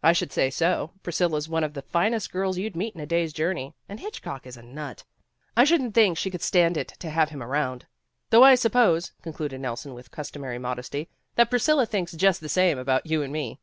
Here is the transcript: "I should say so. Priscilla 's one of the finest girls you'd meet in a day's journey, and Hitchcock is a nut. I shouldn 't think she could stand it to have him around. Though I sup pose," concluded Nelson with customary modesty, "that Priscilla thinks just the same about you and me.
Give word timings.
"I 0.00 0.12
should 0.12 0.30
say 0.30 0.48
so. 0.48 0.92
Priscilla 1.02 1.40
's 1.40 1.48
one 1.48 1.64
of 1.64 1.74
the 1.74 1.82
finest 1.82 2.30
girls 2.30 2.56
you'd 2.56 2.76
meet 2.76 2.94
in 2.94 3.00
a 3.00 3.04
day's 3.04 3.32
journey, 3.32 3.74
and 3.88 3.98
Hitchcock 3.98 4.46
is 4.46 4.56
a 4.56 4.62
nut. 4.62 5.02
I 5.56 5.64
shouldn 5.64 5.90
't 5.90 5.92
think 5.94 6.16
she 6.18 6.30
could 6.30 6.40
stand 6.40 6.76
it 6.76 6.86
to 7.00 7.10
have 7.10 7.30
him 7.30 7.42
around. 7.42 7.84
Though 8.30 8.44
I 8.44 8.54
sup 8.54 8.70
pose," 8.74 9.10
concluded 9.22 9.60
Nelson 9.60 9.92
with 9.92 10.12
customary 10.12 10.60
modesty, 10.60 11.08
"that 11.34 11.50
Priscilla 11.50 11.84
thinks 11.84 12.12
just 12.12 12.40
the 12.40 12.48
same 12.48 12.78
about 12.78 13.06
you 13.06 13.22
and 13.24 13.32
me. 13.32 13.58